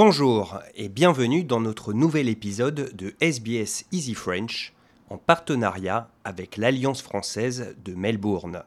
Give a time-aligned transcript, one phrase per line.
[0.00, 4.72] Bonjour et bienvenue dans notre nouvel épisode de SBS Easy French
[5.10, 8.62] en partenariat avec l'Alliance française de Melbourne.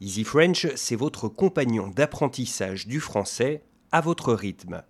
[0.00, 4.82] Easy French, c'est votre compagnon d'apprentissage du français à votre rythme.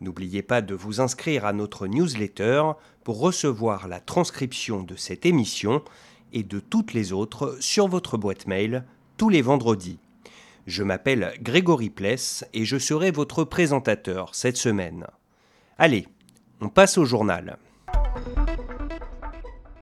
[0.00, 2.72] N'oubliez pas de vous inscrire à notre newsletter
[3.04, 5.84] pour recevoir la transcription de cette émission
[6.32, 8.84] et de toutes les autres sur votre boîte mail
[9.16, 10.00] tous les vendredis.
[10.66, 15.06] Je m'appelle Grégory Pless et je serai votre présentateur cette semaine.
[15.80, 16.08] Allez,
[16.60, 17.56] on passe au journal.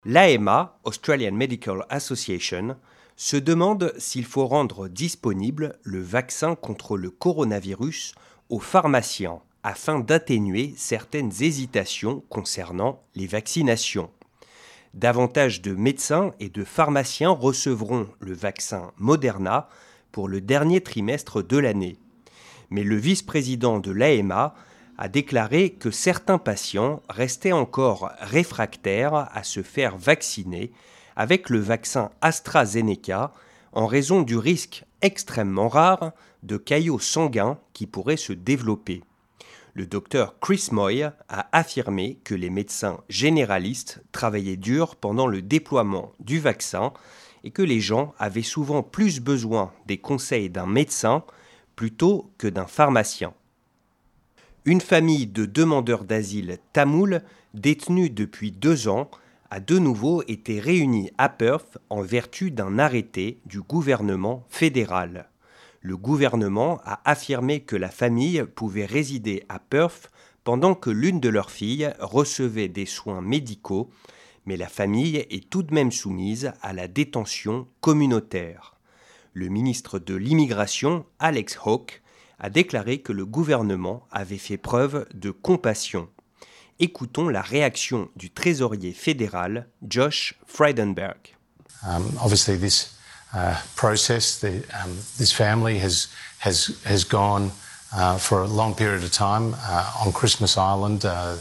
[0.04, 2.76] L'AMA, Australian Medical Association,
[3.16, 8.14] se demande s'il faut rendre disponible le vaccin contre le coronavirus
[8.50, 14.10] aux pharmaciens afin d'atténuer certaines hésitations concernant les vaccinations.
[14.92, 19.70] Davantage de médecins et de pharmaciens recevront le vaccin Moderna
[20.12, 21.96] pour le dernier trimestre de l'année.
[22.68, 24.54] Mais le vice-président de l'AMA
[24.98, 30.72] a déclaré que certains patients restaient encore réfractaires à se faire vacciner
[31.16, 33.32] avec le vaccin AstraZeneca
[33.72, 39.02] en raison du risque extrêmement rare de caillots sanguins qui pourraient se développer.
[39.74, 46.12] Le docteur Chris Moy a affirmé que les médecins généralistes travaillaient dur pendant le déploiement
[46.18, 46.94] du vaccin
[47.44, 51.24] et que les gens avaient souvent plus besoin des conseils d'un médecin
[51.74, 53.34] plutôt que d'un pharmacien.
[54.66, 57.20] Une famille de demandeurs d'asile tamouls
[57.54, 59.08] détenus depuis deux ans
[59.48, 65.30] a de nouveau été réunie à Perth en vertu d'un arrêté du gouvernement fédéral.
[65.82, 70.10] Le gouvernement a affirmé que la famille pouvait résider à Perth
[70.42, 73.88] pendant que l'une de leurs filles recevait des soins médicaux
[74.46, 78.76] mais la famille est tout de même soumise à la détention communautaire.
[79.32, 82.02] Le ministre de l'Immigration, Alex Hawke,
[82.38, 86.08] a déclaré que le gouvernement avait fait preuve de compassion.
[86.78, 91.36] Écoutons la réaction du trésorier fédéral, Josh Frydenberg.
[91.86, 92.96] Um, obviously, this
[93.34, 96.08] uh, process, the, um, this family has,
[96.40, 97.50] has, has gone
[97.96, 101.04] uh, for a long period of time uh, on Christmas Island.
[101.04, 101.36] Uh,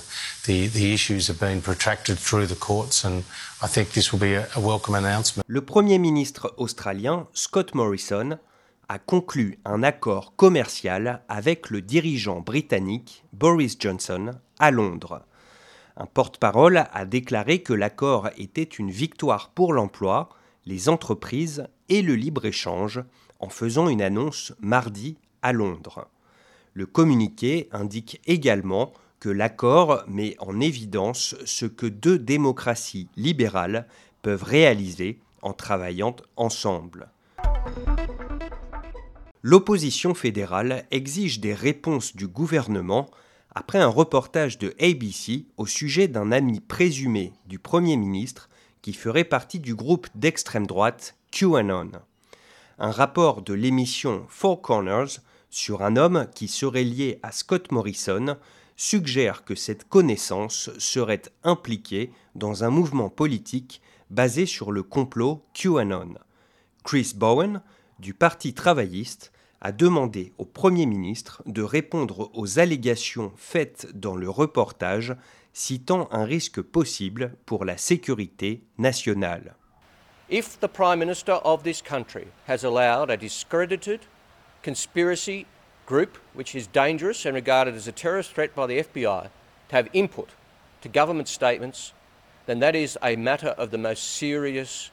[0.46, 3.24] the, the issues have been protracted through the courts, and
[3.62, 5.44] I think this will be a, a welcome announcement.
[5.48, 8.40] Le Premier ministre australien Scott Morrison
[8.88, 15.26] a conclu un accord commercial avec le dirigeant britannique Boris Johnson à Londres.
[15.98, 20.30] Un porte-parole a déclaré que l'accord était une victoire pour l'emploi,
[20.66, 23.02] les entreprises et le libre-échange
[23.40, 26.08] en faisant une annonce mardi à Londres.
[26.74, 33.88] Le communiqué indique également que l'accord met en évidence ce que deux démocraties libérales
[34.22, 37.10] peuvent réaliser en travaillant ensemble.
[39.48, 43.12] L'opposition fédérale exige des réponses du gouvernement
[43.54, 48.50] après un reportage de ABC au sujet d'un ami présumé du Premier ministre
[48.82, 51.92] qui ferait partie du groupe d'extrême droite QAnon.
[52.80, 55.20] Un rapport de l'émission Four Corners
[55.52, 58.38] sur un homme qui serait lié à Scott Morrison
[58.76, 63.80] suggère que cette connaissance serait impliquée dans un mouvement politique
[64.10, 66.16] basé sur le complot QAnon.
[66.84, 67.62] Chris Bowen,
[68.00, 69.32] du Parti travailliste,
[69.66, 75.16] a demandé au Premier ministre de répondre aux allégations faites dans le reportage
[75.54, 79.56] citant un risque possible pour la sécurité nationale.
[80.30, 84.02] If the Prime Minister of this country has allowed a discredited
[84.62, 85.48] conspiracy
[85.88, 89.30] group, which is dangerous and regarded as a terrorist threat by the FBI,
[89.70, 90.30] to have input
[90.82, 91.92] to government statements,
[92.46, 94.92] then that is a matter of the most serious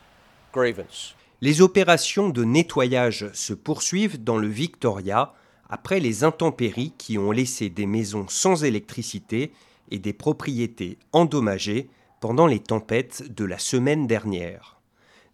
[0.50, 1.12] grievance.
[1.42, 5.34] Les opérations de nettoyage se poursuivent dans le Victoria
[5.69, 9.50] après les intempéries qui ont laissé des maisons sans électricité
[9.91, 14.80] et des propriétés endommagées pendant les tempêtes de la semaine dernière.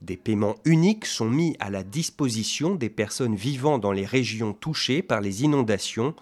[0.00, 5.02] Des paiements uniques sont mis à la disposition des personnes vivant dans les régions touchées
[5.02, 6.14] par les inondations,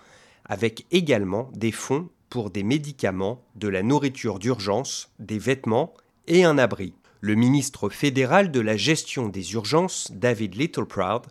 [0.46, 5.94] avec également des fonds pour des médicaments, de la nourriture d'urgence, des vêtements
[6.26, 6.92] et un abri.
[7.20, 11.22] Le ministre fédéral de la gestion des urgences, David Littleproud,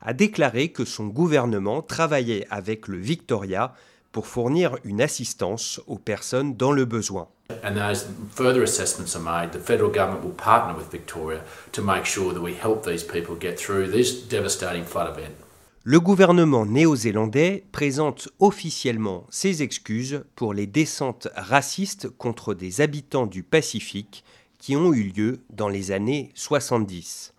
[0.00, 3.74] a déclaré que son gouvernement travaillait avec le Victoria
[4.12, 7.28] pour fournir une assistance aux personnes dans le besoin.
[7.64, 11.40] And as further assessments are made, the federal government will partner with Victoria
[11.72, 15.34] to make sure that we help these people get through this devastating flood event.
[15.84, 23.42] Le gouvernement néo-zélandais présente officiellement ses excuses pour les descentes racistes contre des habitants du
[23.42, 24.22] Pacifique
[24.58, 27.34] qui ont eu lieu dans les années 70.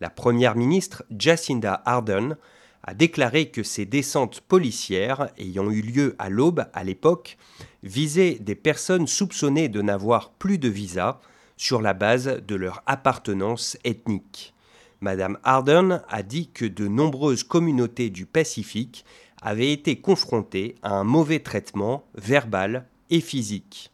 [0.00, 2.36] La première ministre Jacinda Ardern
[2.82, 7.38] a déclaré que ces descentes policières, ayant eu lieu à l'aube à l'époque,
[7.82, 11.20] visaient des personnes soupçonnées de n'avoir plus de visa
[11.56, 14.52] sur la base de leur appartenance ethnique.
[15.00, 19.04] Madame Ardern a dit que de nombreuses communautés du Pacifique
[19.40, 23.92] avaient été confrontées à un mauvais traitement verbal et physique.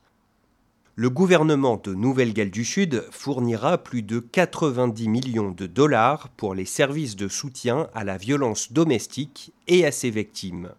[1.00, 6.67] Le gouvernement de Nouvelle-Galles du Sud fournira plus de 90 millions de dollars pour les
[6.67, 10.73] services de soutien à la violence domestique et à ses victimes.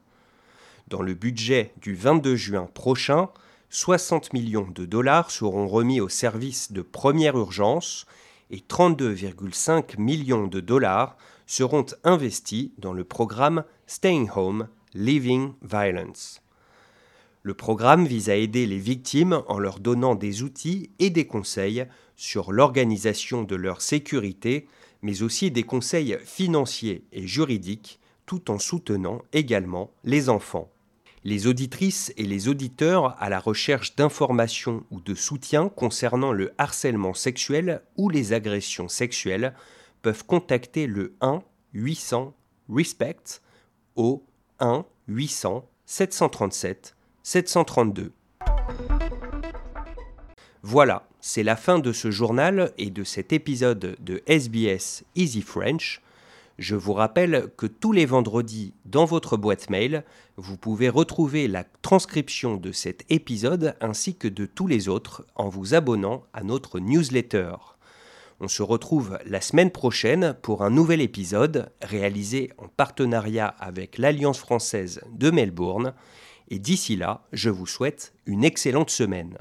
[0.89, 3.29] Dans le budget du 22 juin prochain,
[3.71, 8.06] 60 millions de dollars seront remis aux services de première urgence
[8.51, 16.44] et 32,5 millions de dollars seront investis dans le programme Staying Home, Living Violence.
[17.43, 21.88] Le programme vise à aider les victimes en leur donnant des outils et des conseils
[22.15, 24.67] sur l'organisation de leur sécurité,
[25.01, 30.69] mais aussi des conseils financiers et juridiques, tout en soutenant également les enfants.
[31.23, 37.15] Les auditrices et les auditeurs à la recherche d'informations ou de soutien concernant le harcèlement
[37.15, 39.55] sexuel ou les agressions sexuelles
[40.03, 41.41] peuvent contacter le 1
[41.73, 42.35] 800
[42.69, 43.41] RESPECT
[43.95, 44.23] au
[44.59, 48.12] 1 800 737 732.
[50.63, 56.01] Voilà, c'est la fin de ce journal et de cet épisode de SBS Easy French.
[56.57, 60.03] Je vous rappelle que tous les vendredis, dans votre boîte mail,
[60.38, 65.47] vous pouvez retrouver la transcription de cet épisode ainsi que de tous les autres en
[65.47, 67.53] vous abonnant à notre newsletter.
[68.39, 74.39] On se retrouve la semaine prochaine pour un nouvel épisode réalisé en partenariat avec l'Alliance
[74.39, 75.94] française de Melbourne.
[76.51, 79.38] Et d'ici là, je vous souhaite une excellente semaine.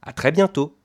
[0.00, 0.77] À très bientôt!